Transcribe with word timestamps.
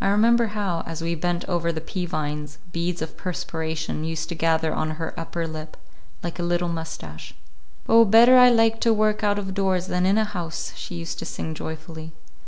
I 0.00 0.08
remember 0.08 0.46
how, 0.56 0.82
as 0.86 1.02
we 1.02 1.14
bent 1.14 1.44
over 1.46 1.70
the 1.70 1.82
pea 1.82 2.06
vines, 2.06 2.56
beads 2.72 3.02
of 3.02 3.18
perspiration 3.18 4.02
used 4.02 4.30
to 4.30 4.34
gather 4.34 4.72
on 4.72 4.92
her 4.92 5.12
upper 5.20 5.46
lip 5.46 5.76
like 6.22 6.38
a 6.38 6.42
little 6.42 6.70
mustache. 6.70 7.34
"Oh, 7.86 8.06
better 8.06 8.38
I 8.38 8.48
like 8.48 8.80
to 8.80 8.94
work 8.94 9.22
out 9.22 9.38
of 9.38 9.52
doors 9.52 9.88
than 9.88 10.06
in 10.06 10.16
a 10.16 10.24
house!" 10.24 10.72
she 10.74 10.94
used 10.94 11.18
to 11.18 11.26
sing 11.26 11.54
joyfully. 11.54 12.14